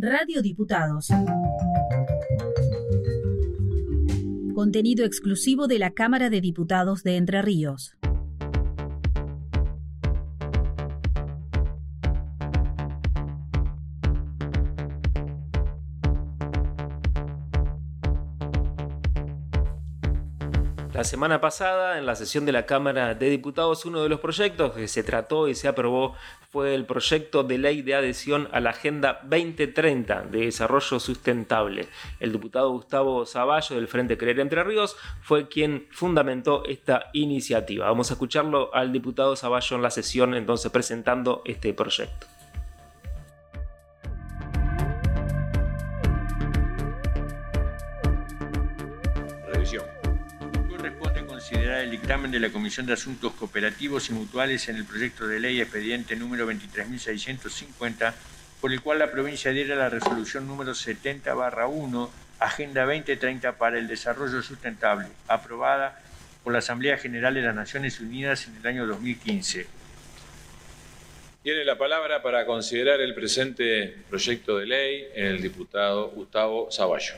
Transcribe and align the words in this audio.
Radio 0.00 0.42
Diputados. 0.42 1.08
Contenido 4.54 5.04
exclusivo 5.04 5.66
de 5.66 5.80
la 5.80 5.90
Cámara 5.90 6.30
de 6.30 6.40
Diputados 6.40 7.02
de 7.02 7.16
Entre 7.16 7.42
Ríos. 7.42 7.97
La 20.98 21.04
semana 21.04 21.40
pasada, 21.40 21.96
en 21.96 22.06
la 22.06 22.16
sesión 22.16 22.44
de 22.44 22.50
la 22.50 22.66
Cámara 22.66 23.14
de 23.14 23.30
Diputados, 23.30 23.84
uno 23.84 24.02
de 24.02 24.08
los 24.08 24.18
proyectos 24.18 24.72
que 24.72 24.88
se 24.88 25.04
trató 25.04 25.46
y 25.46 25.54
se 25.54 25.68
aprobó 25.68 26.16
fue 26.50 26.74
el 26.74 26.86
proyecto 26.86 27.44
de 27.44 27.56
ley 27.56 27.82
de 27.82 27.94
adhesión 27.94 28.48
a 28.50 28.58
la 28.58 28.70
Agenda 28.70 29.20
2030 29.22 30.22
de 30.22 30.46
Desarrollo 30.46 30.98
Sustentable. 30.98 31.86
El 32.18 32.32
diputado 32.32 32.72
Gustavo 32.72 33.24
Zavallo 33.26 33.76
del 33.76 33.86
Frente 33.86 34.18
Creer 34.18 34.40
Entre 34.40 34.64
Ríos 34.64 34.96
fue 35.22 35.46
quien 35.46 35.86
fundamentó 35.92 36.64
esta 36.64 37.10
iniciativa. 37.12 37.86
Vamos 37.86 38.10
a 38.10 38.14
escucharlo 38.14 38.74
al 38.74 38.92
diputado 38.92 39.36
Zavallo 39.36 39.76
en 39.76 39.82
la 39.82 39.90
sesión 39.90 40.34
entonces 40.34 40.72
presentando 40.72 41.42
este 41.44 41.72
proyecto. 41.74 42.26
Considerar 51.48 51.80
el 51.80 51.90
dictamen 51.90 52.30
de 52.30 52.40
la 52.40 52.50
Comisión 52.50 52.84
de 52.84 52.92
Asuntos 52.92 53.32
Cooperativos 53.32 54.10
y 54.10 54.12
Mutuales 54.12 54.68
en 54.68 54.76
el 54.76 54.84
proyecto 54.84 55.26
de 55.26 55.40
ley 55.40 55.62
expediente 55.62 56.14
número 56.14 56.46
23.650, 56.46 58.12
por 58.60 58.70
el 58.70 58.82
cual 58.82 58.98
la 58.98 59.10
provincia 59.10 59.50
adhiere 59.50 59.72
a 59.72 59.76
la 59.76 59.88
resolución 59.88 60.46
número 60.46 60.72
70-1, 60.72 62.10
Agenda 62.38 62.84
2030 62.84 63.56
para 63.56 63.78
el 63.78 63.88
Desarrollo 63.88 64.42
Sustentable, 64.42 65.08
aprobada 65.26 65.98
por 66.44 66.52
la 66.52 66.58
Asamblea 66.58 66.98
General 66.98 67.32
de 67.32 67.40
las 67.40 67.54
Naciones 67.54 67.98
Unidas 67.98 68.46
en 68.46 68.56
el 68.56 68.66
año 68.66 68.86
2015. 68.86 69.66
Tiene 71.42 71.64
la 71.64 71.78
palabra 71.78 72.20
para 72.20 72.44
considerar 72.44 73.00
el 73.00 73.14
presente 73.14 73.96
proyecto 74.10 74.58
de 74.58 74.66
ley 74.66 75.08
el 75.14 75.40
diputado 75.40 76.10
Gustavo 76.10 76.68
Zavallo. 76.70 77.14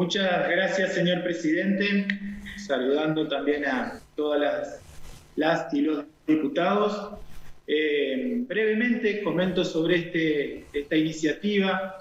Muchas 0.00 0.48
gracias, 0.48 0.94
señor 0.94 1.22
presidente. 1.22 2.08
Saludando 2.56 3.28
también 3.28 3.66
a 3.66 4.00
todas 4.16 4.80
las, 5.36 5.74
y 5.74 5.82
los 5.82 6.06
diputados. 6.26 7.18
Eh, 7.66 8.42
brevemente 8.48 9.22
comento 9.22 9.62
sobre 9.62 9.96
este, 9.96 10.64
esta 10.72 10.96
iniciativa. 10.96 11.98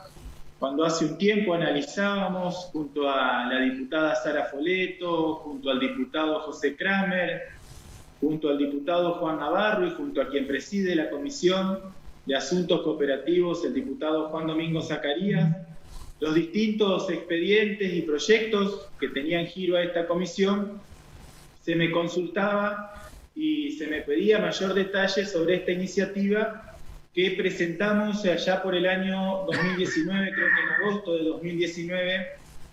Cuando 0.60 0.86
hace 0.86 1.08
un 1.08 1.18
tiempo 1.18 1.54
analizábamos 1.54 2.70
junto 2.72 3.10
a 3.10 3.46
la 3.52 3.60
diputada 3.60 4.16
Sara 4.16 4.46
Foleto, 4.46 5.36
junto 5.36 5.70
al 5.70 5.82
diputado 5.82 6.40
José 6.40 6.78
Kramer, 6.78 7.50
junto 8.22 8.48
al 8.48 8.60
diputado 8.60 9.16
Juan 9.16 9.40
Navarro 9.40 9.86
y 9.86 9.92
junto 9.92 10.22
a 10.22 10.30
quien 10.30 10.48
preside 10.48 10.96
la 10.96 11.10
Comisión 11.10 11.80
de 12.26 12.34
Asuntos 12.34 12.82
Cooperativos, 12.82 13.66
el 13.66 13.74
diputado 13.74 14.30
Juan 14.30 14.48
Domingo 14.48 14.82
Zacarías, 14.82 15.54
los 16.20 16.36
distintos 16.36 17.10
expedientes 17.10 17.94
y 17.94 18.02
proyectos 18.02 18.88
que 19.00 19.10
tenían 19.10 19.46
giro 19.46 19.78
a 19.78 19.84
esta 19.84 20.06
comisión, 20.06 20.82
se 21.64 21.76
me 21.76 21.92
consultaba 21.92 23.10
y 23.36 23.72
se 23.72 23.88
me 23.88 24.02
pedía 24.02 24.40
mayor 24.40 24.74
detalle 24.74 25.26
sobre 25.26 25.56
esta 25.56 25.72
iniciativa 25.72 26.76
que 27.14 27.32
presentamos 27.32 28.24
allá 28.26 28.62
por 28.62 28.76
el 28.76 28.86
año 28.86 29.46
2019, 29.48 30.32
creo 30.32 30.48
que 30.48 30.62
en 30.62 30.90
agosto 30.90 31.16
de 31.16 31.24
2019, 31.24 32.28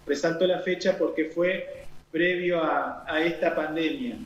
resalto 0.06 0.46
la 0.46 0.60
fecha 0.60 0.98
porque 0.98 1.26
fue 1.26 1.84
previo 2.10 2.62
a, 2.62 3.04
a 3.06 3.24
esta 3.24 3.54
pandemia. 3.54 4.16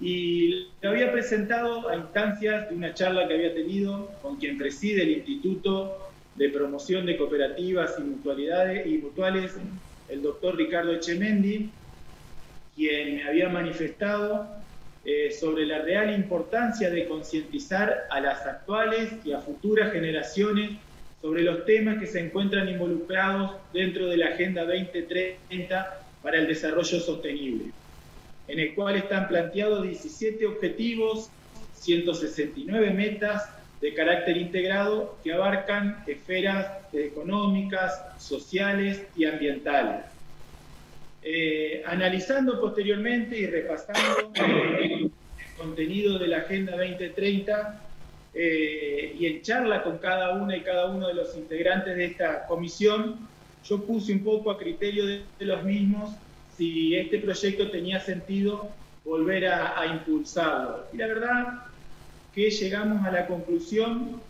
Y 0.00 0.68
lo 0.82 0.90
había 0.90 1.10
presentado 1.10 1.88
a 1.88 1.96
instancias 1.96 2.68
de 2.68 2.74
una 2.74 2.92
charla 2.92 3.26
que 3.28 3.34
había 3.34 3.54
tenido 3.54 4.10
con 4.20 4.36
quien 4.36 4.58
preside 4.58 5.02
el 5.02 5.10
Instituto 5.10 6.06
de 6.36 6.48
promoción 6.50 7.06
de 7.06 7.16
cooperativas 7.16 7.94
y 7.98 8.02
mutualidades 8.02 8.86
y 8.86 8.98
mutuales, 8.98 9.54
el 10.08 10.22
doctor 10.22 10.56
Ricardo 10.56 10.92
Echemendi, 10.92 11.70
quien 12.74 13.16
me 13.16 13.24
había 13.24 13.48
manifestado 13.48 14.46
eh, 15.04 15.30
sobre 15.30 15.64
la 15.66 15.78
real 15.78 16.14
importancia 16.14 16.90
de 16.90 17.08
concientizar 17.08 18.06
a 18.10 18.20
las 18.20 18.44
actuales 18.44 19.12
y 19.24 19.32
a 19.32 19.40
futuras 19.40 19.92
generaciones 19.92 20.72
sobre 21.22 21.42
los 21.42 21.64
temas 21.64 21.98
que 21.98 22.06
se 22.06 22.20
encuentran 22.20 22.68
involucrados 22.68 23.52
dentro 23.72 24.06
de 24.08 24.18
la 24.18 24.28
Agenda 24.28 24.64
2030 24.64 26.00
para 26.22 26.38
el 26.38 26.46
Desarrollo 26.46 27.00
Sostenible, 27.00 27.72
en 28.48 28.60
el 28.60 28.74
cual 28.74 28.96
están 28.96 29.26
planteados 29.28 29.84
17 29.84 30.44
objetivos, 30.46 31.30
169 31.74 32.90
metas 32.90 33.55
de 33.80 33.94
carácter 33.94 34.36
integrado 34.36 35.18
que 35.22 35.32
abarcan 35.32 36.02
esferas 36.06 36.66
económicas, 36.92 38.02
sociales 38.18 39.02
y 39.16 39.26
ambientales. 39.26 40.04
Eh, 41.22 41.82
analizando 41.84 42.60
posteriormente 42.60 43.36
y 43.36 43.46
repasando 43.46 44.32
el 44.36 45.10
contenido 45.58 46.18
de 46.18 46.28
la 46.28 46.38
Agenda 46.38 46.76
2030 46.76 47.80
eh, 48.32 49.16
y 49.18 49.26
en 49.26 49.42
charla 49.42 49.82
con 49.82 49.98
cada 49.98 50.34
una 50.34 50.56
y 50.56 50.60
cada 50.60 50.86
uno 50.86 51.08
de 51.08 51.14
los 51.14 51.36
integrantes 51.36 51.96
de 51.96 52.04
esta 52.04 52.46
comisión, 52.46 53.28
yo 53.64 53.82
puse 53.82 54.12
un 54.12 54.22
poco 54.22 54.50
a 54.50 54.58
criterio 54.58 55.04
de, 55.04 55.24
los 55.40 55.64
mismos 55.64 56.14
si 56.56 56.94
este 56.94 57.18
proyecto 57.18 57.70
tenía 57.70 57.98
sentido 58.00 58.68
volver 59.04 59.48
a, 59.48 59.80
a 59.80 59.86
impulsarlo. 59.86 60.84
Y 60.92 60.96
la 60.96 61.06
verdad 61.08 61.66
que 62.36 62.50
llegamos 62.50 63.02
a 63.06 63.10
la 63.10 63.26
conclusión 63.26 64.20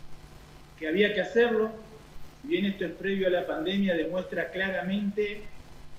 que 0.79 0.87
había 0.87 1.13
que 1.13 1.19
hacerlo. 1.19 1.71
Si 2.41 2.47
bien 2.47 2.65
esto 2.65 2.85
es 2.85 2.93
previo 2.93 3.27
a 3.27 3.31
la 3.31 3.45
pandemia, 3.45 3.95
demuestra 3.95 4.49
claramente 4.49 5.41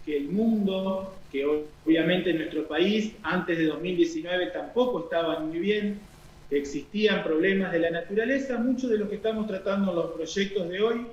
que 0.07 0.17
el 0.17 0.31
mundo, 0.31 1.15
que 1.31 1.45
obviamente 1.45 2.33
nuestro 2.33 2.67
país 2.67 3.13
antes 3.23 3.59
de 3.59 3.67
2019 3.67 4.47
tampoco 4.47 5.01
estaba 5.01 5.41
muy 5.41 5.59
bien, 5.59 6.01
existían 6.51 7.23
problemas 7.23 7.73
de 7.73 7.81
la 7.81 7.91
naturaleza, 7.91 8.57
muchos 8.57 8.89
de 8.89 8.97
los 8.97 9.11
que 9.11 9.17
estamos 9.17 9.47
tratando 9.47 9.91
en 9.91 9.97
los 9.97 10.13
proyectos 10.13 10.67
de 10.71 10.81
hoy, 10.81 11.07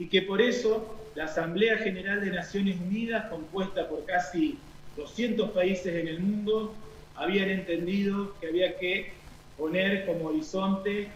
y 0.00 0.08
que 0.08 0.22
por 0.22 0.42
eso 0.42 1.12
la 1.14 1.26
Asamblea 1.26 1.78
General 1.78 2.20
de 2.20 2.32
Naciones 2.32 2.76
Unidas, 2.80 3.26
compuesta 3.30 3.88
por 3.88 4.04
casi 4.04 4.58
200 4.96 5.50
países 5.50 5.94
en 5.94 6.08
el 6.08 6.18
mundo, 6.18 6.74
habían 7.14 7.50
entendido 7.50 8.34
que 8.40 8.48
había 8.48 8.76
que 8.78 9.23
poner 9.56 10.06
como 10.06 10.26
horizonte 10.26 11.08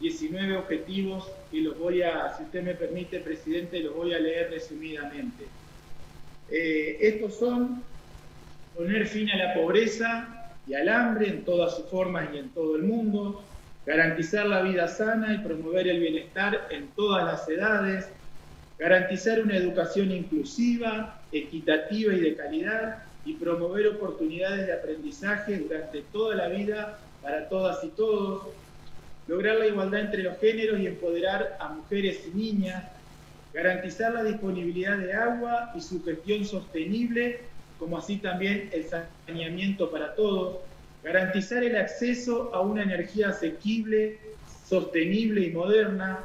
19 0.00 0.56
objetivos 0.56 1.30
y 1.52 1.60
los 1.60 1.78
voy 1.78 2.02
a, 2.02 2.34
si 2.36 2.44
usted 2.44 2.62
me 2.62 2.74
permite, 2.74 3.20
presidente, 3.20 3.80
los 3.80 3.94
voy 3.94 4.14
a 4.14 4.18
leer 4.18 4.50
resumidamente. 4.50 5.46
Eh, 6.50 6.96
estos 7.00 7.34
son 7.34 7.82
poner 8.74 9.06
fin 9.06 9.28
a 9.30 9.36
la 9.36 9.54
pobreza 9.54 10.52
y 10.66 10.74
al 10.74 10.88
hambre 10.88 11.28
en 11.28 11.44
todas 11.44 11.76
sus 11.76 11.86
formas 11.86 12.28
y 12.32 12.38
en 12.38 12.48
todo 12.50 12.76
el 12.76 12.82
mundo, 12.82 13.44
garantizar 13.84 14.46
la 14.46 14.62
vida 14.62 14.88
sana 14.88 15.34
y 15.34 15.38
promover 15.38 15.88
el 15.88 16.00
bienestar 16.00 16.68
en 16.70 16.88
todas 16.88 17.24
las 17.24 17.48
edades, 17.48 18.08
garantizar 18.78 19.42
una 19.42 19.56
educación 19.56 20.10
inclusiva, 20.12 21.20
equitativa 21.32 22.14
y 22.14 22.20
de 22.20 22.36
calidad 22.36 23.02
y 23.24 23.34
promover 23.34 23.88
oportunidades 23.88 24.66
de 24.66 24.72
aprendizaje 24.72 25.58
durante 25.58 26.02
toda 26.12 26.36
la 26.36 26.48
vida 26.48 26.98
para 27.22 27.48
todas 27.48 27.82
y 27.84 27.88
todos, 27.88 28.48
lograr 29.26 29.56
la 29.56 29.66
igualdad 29.66 30.00
entre 30.00 30.22
los 30.22 30.38
géneros 30.38 30.80
y 30.80 30.86
empoderar 30.86 31.56
a 31.60 31.68
mujeres 31.68 32.26
y 32.26 32.36
niñas, 32.36 32.84
garantizar 33.52 34.12
la 34.12 34.24
disponibilidad 34.24 34.98
de 34.98 35.12
agua 35.12 35.72
y 35.74 35.80
su 35.80 36.02
gestión 36.04 36.44
sostenible, 36.44 37.40
como 37.78 37.98
así 37.98 38.16
también 38.16 38.70
el 38.72 38.84
saneamiento 38.84 39.90
para 39.90 40.14
todos, 40.14 40.58
garantizar 41.02 41.64
el 41.64 41.76
acceso 41.76 42.54
a 42.54 42.60
una 42.60 42.82
energía 42.82 43.30
asequible, 43.30 44.18
sostenible 44.68 45.42
y 45.42 45.50
moderna, 45.50 46.24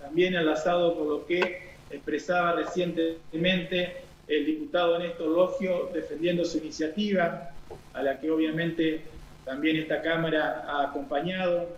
también 0.00 0.34
enlazado 0.34 0.96
por 0.96 1.06
lo 1.06 1.26
que 1.26 1.74
expresaba 1.90 2.52
recientemente 2.52 3.96
el 4.26 4.46
diputado 4.46 4.98
Néstor 4.98 5.28
Logio 5.28 5.90
defendiendo 5.92 6.44
su 6.44 6.58
iniciativa, 6.58 7.50
a 7.92 8.02
la 8.02 8.18
que 8.18 8.30
obviamente 8.30 9.02
también 9.44 9.76
esta 9.76 10.02
Cámara 10.02 10.64
ha 10.66 10.88
acompañado. 10.88 11.68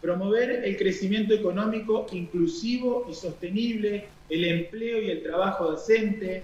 Promover 0.00 0.64
el 0.64 0.76
crecimiento 0.76 1.32
económico 1.32 2.06
inclusivo 2.12 3.06
y 3.08 3.14
sostenible, 3.14 4.08
el 4.28 4.44
empleo 4.44 5.00
y 5.00 5.10
el 5.10 5.22
trabajo 5.22 5.72
decente, 5.72 6.42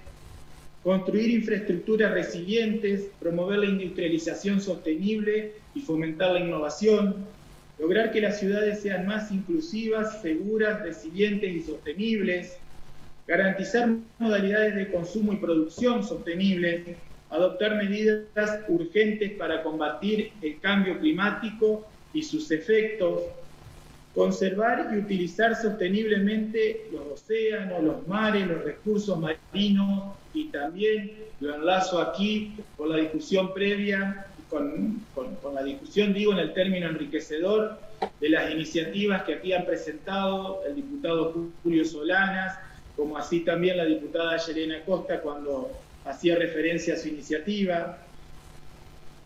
construir 0.81 1.29
infraestructuras 1.29 2.13
resilientes, 2.13 3.09
promover 3.19 3.59
la 3.59 3.65
industrialización 3.65 4.61
sostenible 4.61 5.55
y 5.75 5.81
fomentar 5.81 6.31
la 6.31 6.39
innovación, 6.39 7.27
lograr 7.77 8.11
que 8.11 8.21
las 8.21 8.39
ciudades 8.39 8.81
sean 8.81 9.05
más 9.05 9.31
inclusivas, 9.31 10.21
seguras, 10.21 10.81
resilientes 10.81 11.51
y 11.51 11.61
sostenibles, 11.61 12.57
garantizar 13.27 13.89
modalidades 14.17 14.75
de 14.75 14.91
consumo 14.91 15.33
y 15.33 15.37
producción 15.37 16.03
sostenibles, 16.03 16.97
adoptar 17.29 17.75
medidas 17.75 18.59
urgentes 18.67 19.31
para 19.33 19.61
combatir 19.63 20.31
el 20.41 20.59
cambio 20.59 20.99
climático 20.99 21.87
y 22.13 22.23
sus 22.23 22.49
efectos, 22.51 23.23
conservar 24.15 24.89
y 24.93 24.97
utilizar 24.97 25.55
sosteniblemente 25.55 26.89
los 26.91 27.21
océanos, 27.21 27.83
los 27.83 28.07
mares, 28.07 28.47
los 28.47 28.63
recursos 28.63 29.17
marinos 29.19 30.15
y 30.33 30.45
también 30.45 31.13
lo 31.39 31.55
enlazo 31.55 32.01
aquí 32.01 32.55
con 32.75 32.89
la 32.89 32.97
discusión 32.97 33.53
previa, 33.53 34.25
con, 34.49 35.05
con, 35.13 35.53
la 35.53 35.63
discusión, 35.63 36.13
digo, 36.13 36.33
en 36.33 36.39
el 36.39 36.53
término 36.53 36.89
enriquecedor 36.89 37.79
de 38.19 38.29
las 38.29 38.51
iniciativas 38.51 39.23
que 39.23 39.35
aquí 39.35 39.53
han 39.53 39.65
presentado 39.65 40.63
el 40.65 40.75
diputado 40.75 41.51
Julio 41.61 41.85
Solanas, 41.85 42.57
como 42.95 43.15
así 43.15 43.41
también 43.41 43.77
la 43.77 43.85
diputada 43.85 44.37
Yelena 44.37 44.83
Costa 44.83 45.21
cuando 45.21 45.69
hacía 46.05 46.35
referencia 46.35 46.93
a 46.93 46.97
su 46.97 47.09
iniciativa, 47.09 47.97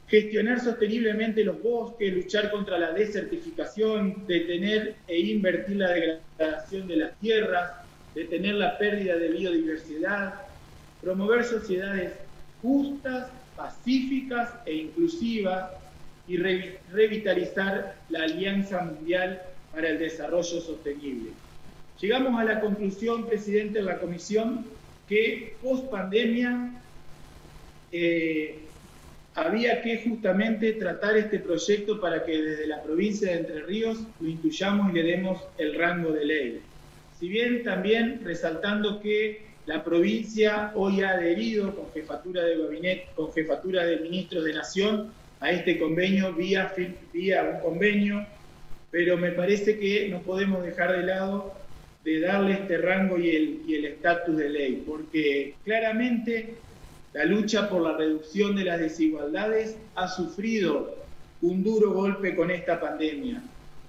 gestionar 0.07 0.59
sosteniblemente 0.59 1.43
los 1.43 1.61
bosques, 1.61 2.13
luchar 2.13 2.51
contra 2.51 2.77
la 2.77 2.91
desertificación, 2.91 4.27
detener 4.27 4.95
e 5.07 5.19
invertir 5.19 5.77
la 5.77 5.91
degradación 5.91 6.87
de 6.87 6.97
las 6.97 7.19
tierras, 7.19 7.71
detener 8.13 8.55
la 8.55 8.77
pérdida 8.77 9.17
de 9.17 9.29
biodiversidad, 9.29 10.35
promover 11.01 11.43
sociedades 11.43 12.13
justas, 12.61 13.29
pacíficas 13.55 14.49
e 14.65 14.75
inclusivas 14.75 15.71
y 16.27 16.37
revitalizar 16.37 17.95
la 18.09 18.23
Alianza 18.23 18.83
Mundial 18.83 19.41
para 19.73 19.89
el 19.89 19.99
Desarrollo 19.99 20.61
Sostenible. 20.61 21.31
Llegamos 21.99 22.39
a 22.39 22.43
la 22.43 22.59
conclusión, 22.61 23.27
presidente 23.27 23.79
de 23.79 23.85
la 23.85 23.99
comisión, 23.99 24.65
que 25.07 25.55
post 25.61 25.89
pandemia 25.89 26.81
eh, 27.91 28.59
había 29.35 29.81
que 29.81 30.03
justamente 30.03 30.73
tratar 30.73 31.17
este 31.17 31.39
proyecto 31.39 31.99
para 31.99 32.23
que 32.23 32.41
desde 32.41 32.67
la 32.67 32.81
provincia 32.83 33.31
de 33.31 33.39
Entre 33.39 33.61
Ríos 33.63 33.99
lo 34.19 34.27
incluyamos 34.27 34.91
y 34.91 34.95
le 34.95 35.03
demos 35.03 35.41
el 35.57 35.75
rango 35.75 36.11
de 36.11 36.25
ley. 36.25 36.61
Si 37.19 37.27
bien 37.27 37.63
también 37.63 38.21
resaltando 38.23 39.01
que 39.01 39.53
la 39.65 39.83
provincia 39.83 40.71
hoy 40.75 41.01
ha 41.01 41.11
adherido 41.11 41.75
con 41.75 41.91
jefatura 41.93 42.43
de 42.43 42.57
gabinete, 42.57 43.07
con 43.15 43.31
jefatura 43.31 43.85
de 43.85 43.97
ministros 43.97 44.43
de 44.43 44.53
Nación 44.53 45.11
a 45.39 45.51
este 45.51 45.79
convenio 45.79 46.33
vía, 46.33 46.73
vía 47.13 47.43
un 47.43 47.61
convenio, 47.61 48.25
pero 48.91 49.17
me 49.17 49.31
parece 49.31 49.79
que 49.79 50.09
no 50.09 50.21
podemos 50.21 50.63
dejar 50.63 50.91
de 50.91 51.03
lado 51.03 51.53
de 52.03 52.19
darle 52.19 52.53
este 52.53 52.77
rango 52.77 53.17
y 53.17 53.29
el 53.29 53.85
estatus 53.85 54.35
de 54.35 54.49
ley, 54.49 54.83
porque 54.85 55.55
claramente 55.63 56.55
la 57.13 57.25
lucha 57.25 57.69
por 57.69 57.81
la 57.81 57.95
reducción 57.95 58.55
de 58.55 58.65
las 58.65 58.79
desigualdades 58.79 59.77
ha 59.95 60.07
sufrido 60.07 60.95
un 61.41 61.63
duro 61.63 61.91
golpe 61.91 62.35
con 62.35 62.49
esta 62.51 62.79
pandemia, 62.79 63.43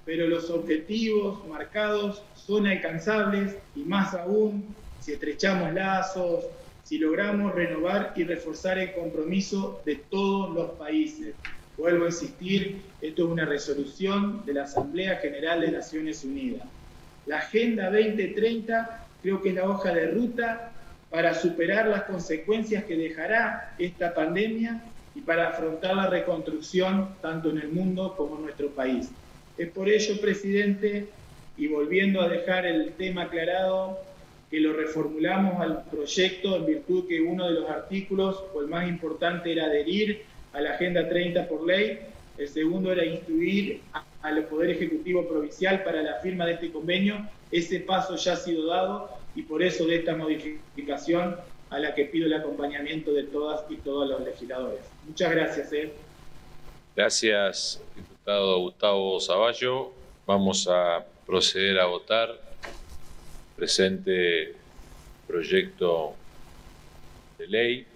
pero 0.04 0.26
los 0.28 0.50
objetivos 0.50 1.46
marcados 1.48 2.22
son 2.34 2.66
alcanzables 2.66 3.56
y 3.74 3.80
más 3.80 4.14
aún 4.14 4.74
si 5.00 5.12
estrechamos 5.12 5.72
lazos, 5.72 6.44
si 6.82 6.98
logramos 6.98 7.54
renovar 7.54 8.12
y 8.16 8.24
reforzar 8.24 8.78
el 8.78 8.92
compromiso 8.92 9.82
de 9.86 9.96
todos 9.96 10.54
los 10.54 10.70
países. 10.72 11.34
Vuelvo 11.76 12.04
a 12.04 12.08
insistir, 12.08 12.82
esto 13.00 13.24
es 13.24 13.28
una 13.30 13.46
resolución 13.46 14.44
de 14.44 14.54
la 14.54 14.64
Asamblea 14.64 15.16
General 15.16 15.60
de 15.60 15.72
Naciones 15.72 16.22
Unidas. 16.24 16.68
La 17.26 17.38
Agenda 17.38 17.90
2030 17.90 19.06
creo 19.22 19.40
que 19.40 19.50
es 19.50 19.54
la 19.54 19.68
hoja 19.68 19.94
de 19.94 20.10
ruta 20.10 20.72
para 21.10 21.34
superar 21.34 21.86
las 21.86 22.02
consecuencias 22.02 22.84
que 22.84 22.96
dejará 22.96 23.74
esta 23.78 24.12
pandemia 24.14 24.82
y 25.14 25.20
para 25.20 25.48
afrontar 25.48 25.94
la 25.94 26.08
reconstrucción 26.08 27.10
tanto 27.22 27.50
en 27.50 27.58
el 27.58 27.68
mundo 27.68 28.14
como 28.16 28.36
en 28.36 28.42
nuestro 28.42 28.70
país. 28.70 29.10
Es 29.56 29.70
por 29.70 29.88
ello, 29.88 30.20
presidente, 30.20 31.06
y 31.56 31.68
volviendo 31.68 32.20
a 32.20 32.28
dejar 32.28 32.66
el 32.66 32.92
tema 32.94 33.22
aclarado, 33.22 34.00
que 34.50 34.60
lo 34.60 34.72
reformulamos 34.72 35.60
al 35.60 35.84
proyecto 35.84 36.56
en 36.56 36.66
virtud 36.66 37.08
que 37.08 37.20
uno 37.20 37.46
de 37.46 37.54
los 37.54 37.70
artículos, 37.70 38.42
o 38.52 38.60
el 38.60 38.66
más 38.66 38.88
importante, 38.88 39.52
era 39.52 39.66
adherir 39.66 40.22
a 40.52 40.60
la 40.60 40.72
Agenda 40.72 41.08
30 41.08 41.48
por 41.48 41.64
ley, 41.64 42.00
el 42.36 42.48
segundo 42.48 42.92
era 42.92 43.04
instruir 43.04 43.80
al 44.24 44.42
Poder 44.46 44.70
Ejecutivo 44.70 45.28
Provincial 45.28 45.84
para 45.84 46.02
la 46.02 46.14
firma 46.14 46.46
de 46.46 46.54
este 46.54 46.72
convenio. 46.72 47.28
Ese 47.52 47.80
paso 47.80 48.16
ya 48.16 48.32
ha 48.32 48.36
sido 48.36 48.66
dado 48.66 49.10
y 49.34 49.42
por 49.42 49.62
eso 49.62 49.84
de 49.84 49.96
esta 49.96 50.16
modificación 50.16 51.36
a 51.68 51.78
la 51.78 51.94
que 51.94 52.06
pido 52.06 52.26
el 52.26 52.32
acompañamiento 52.32 53.12
de 53.12 53.24
todas 53.24 53.70
y 53.70 53.76
todos 53.76 54.08
los 54.08 54.22
legisladores. 54.22 54.80
Muchas 55.06 55.30
gracias. 55.30 55.72
Eh. 55.74 55.92
Gracias, 56.96 57.82
diputado 57.94 58.60
Gustavo 58.60 59.20
Zavallo. 59.20 59.92
Vamos 60.24 60.66
a 60.70 61.04
proceder 61.26 61.78
a 61.78 61.84
votar 61.84 62.34
presente 63.56 64.54
proyecto 65.26 66.14
de 67.36 67.46
ley. 67.46 67.86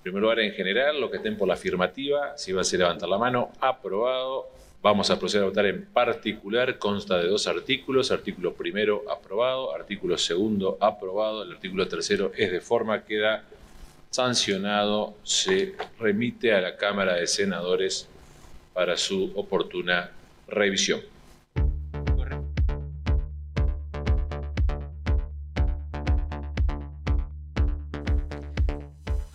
En 0.00 0.04
primer 0.04 0.22
lugar, 0.22 0.40
en 0.40 0.52
general, 0.52 0.98
los 0.98 1.10
que 1.10 1.18
estén 1.18 1.36
por 1.36 1.46
la 1.46 1.52
afirmativa, 1.52 2.32
si 2.38 2.52
va 2.52 2.62
a 2.62 2.64
ser 2.64 2.80
levantar 2.80 3.06
la 3.06 3.18
mano, 3.18 3.50
aprobado. 3.60 4.48
Vamos 4.80 5.10
a 5.10 5.18
proceder 5.18 5.44
a 5.44 5.48
votar 5.50 5.66
en 5.66 5.84
particular, 5.84 6.78
consta 6.78 7.18
de 7.18 7.28
dos 7.28 7.46
artículos, 7.46 8.10
artículo 8.10 8.54
primero 8.54 9.04
aprobado, 9.10 9.74
artículo 9.74 10.16
segundo 10.16 10.78
aprobado, 10.80 11.42
el 11.42 11.52
artículo 11.52 11.86
tercero 11.86 12.32
es 12.34 12.50
de 12.50 12.62
forma, 12.62 13.04
queda 13.04 13.44
sancionado, 14.08 15.16
se 15.22 15.74
remite 15.98 16.54
a 16.54 16.62
la 16.62 16.78
Cámara 16.78 17.16
de 17.16 17.26
Senadores 17.26 18.08
para 18.72 18.96
su 18.96 19.30
oportuna 19.36 20.12
revisión. 20.48 21.02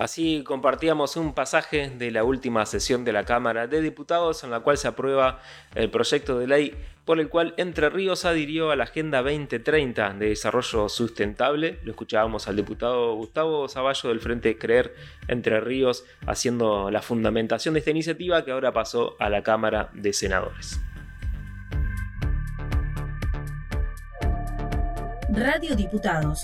Así 0.05 0.43
compartíamos 0.43 1.15
un 1.15 1.33
pasaje 1.33 1.89
de 1.89 2.11
la 2.11 2.23
última 2.23 2.67
sesión 2.67 3.03
de 3.03 3.11
la 3.11 3.23
Cámara 3.23 3.65
de 3.65 3.81
Diputados 3.81 4.43
en 4.43 4.51
la 4.51 4.59
cual 4.59 4.77
se 4.77 4.87
aprueba 4.87 5.39
el 5.73 5.89
proyecto 5.89 6.37
de 6.37 6.45
ley 6.45 6.75
por 7.05 7.19
el 7.19 7.27
cual 7.27 7.55
Entre 7.57 7.89
Ríos 7.89 8.23
adhirió 8.23 8.69
a 8.69 8.75
la 8.75 8.83
Agenda 8.83 9.23
2030 9.23 10.13
de 10.13 10.29
Desarrollo 10.29 10.89
Sustentable. 10.89 11.79
Lo 11.81 11.89
escuchábamos 11.89 12.47
al 12.47 12.55
diputado 12.55 13.15
Gustavo 13.15 13.67
Zavallo 13.67 14.09
del 14.09 14.19
Frente 14.19 14.59
Creer 14.59 14.93
Entre 15.27 15.59
Ríos 15.59 16.05
haciendo 16.27 16.91
la 16.91 17.01
fundamentación 17.01 17.73
de 17.73 17.79
esta 17.79 17.89
iniciativa 17.89 18.45
que 18.45 18.51
ahora 18.51 18.73
pasó 18.73 19.15
a 19.17 19.27
la 19.31 19.41
Cámara 19.41 19.89
de 19.93 20.13
Senadores. 20.13 20.79
Radio 25.31 25.75
Diputados 25.75 26.43